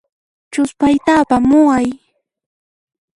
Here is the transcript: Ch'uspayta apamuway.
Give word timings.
Ch'uspayta 0.51 1.11
apamuway. 1.21 1.87